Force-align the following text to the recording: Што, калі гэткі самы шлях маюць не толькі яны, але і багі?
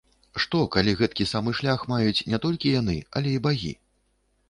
Што, 0.45 0.61
калі 0.75 0.95
гэткі 1.01 1.27
самы 1.33 1.55
шлях 1.61 1.85
маюць 1.93 2.25
не 2.33 2.43
толькі 2.49 2.75
яны, 2.81 2.99
але 3.19 3.29
і 3.39 3.43
багі? 3.49 3.73